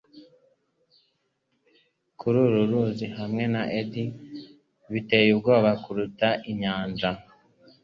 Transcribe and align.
kuri 2.19 2.37
uru 2.45 2.59
ruzi 2.71 3.05
hamwe 3.17 3.43
na 3.53 3.63
eddies 3.79 4.15
biteye 4.91 5.29
ubwoba 5.35 5.71
kuruta 5.83 6.27
inyanja 6.51 7.09